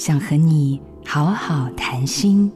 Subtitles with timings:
[0.00, 2.50] 想和你好好谈心。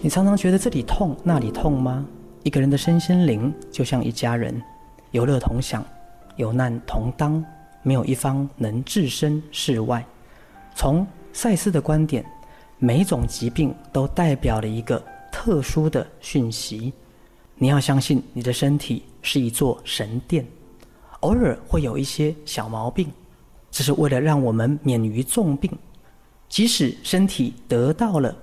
[0.00, 2.06] 你常常觉得这里痛那里痛吗？
[2.44, 4.62] 一个人的身心灵就像一家人，
[5.10, 5.84] 有乐同享，
[6.36, 7.44] 有难同当，
[7.82, 10.06] 没有一方能置身事外。
[10.76, 12.24] 从赛斯的观点，
[12.78, 16.92] 每一种疾病都代表了一个特殊的讯息。
[17.56, 20.46] 你要相信，你的身体是一座神殿，
[21.22, 23.08] 偶尔会有一些小毛病。
[23.70, 25.70] 这是为了让我们免于重病，
[26.48, 28.34] 即使身体得到了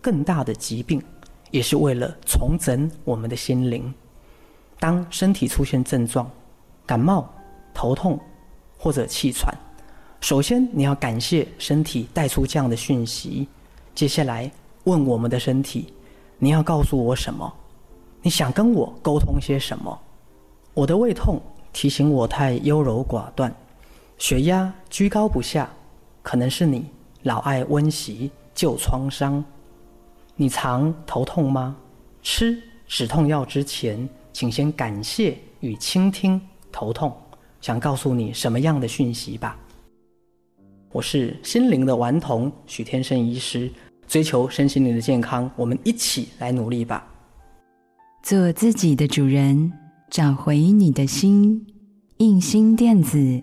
[0.00, 1.02] 更大的疾病，
[1.50, 3.92] 也是为了重整我们的心灵。
[4.80, 6.28] 当身体出现症状，
[6.84, 7.32] 感冒、
[7.72, 8.18] 头痛
[8.76, 9.54] 或者气喘，
[10.20, 13.46] 首先你要感谢身体带出这样的讯息。
[13.94, 14.50] 接下来
[14.82, 15.94] 问我们的身体：
[16.38, 17.50] 你要告诉我什么？
[18.20, 19.98] 你想跟我沟通些什么？
[20.74, 21.40] 我的胃痛
[21.72, 23.54] 提醒我太优柔寡断。
[24.26, 25.68] 血压居高不下，
[26.22, 26.86] 可能是你
[27.24, 29.44] 老爱温习旧创伤。
[30.34, 31.76] 你常头痛吗？
[32.22, 36.40] 吃止痛药之前，请先感谢与倾听
[36.72, 37.14] 头痛，
[37.60, 39.58] 想告诉你什么样的讯息吧。
[40.90, 43.70] 我是心灵的顽童许天生医师，
[44.08, 47.06] 追求身心灵的健康，我们一起来努力吧。
[48.22, 49.70] 做自己的主人，
[50.08, 51.66] 找回你的心。
[52.16, 53.42] 印心电子。